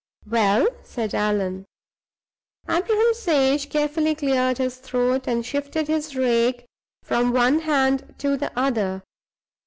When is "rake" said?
6.15-6.65